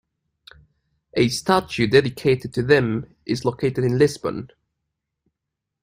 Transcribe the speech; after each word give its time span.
A 1.13 1.27
statue 1.29 1.85
dedicated 1.85 2.55
to 2.55 2.63
them 2.63 3.15
is 3.23 3.45
located 3.45 3.83
in 3.83 3.99
Lisbon. 3.99 4.47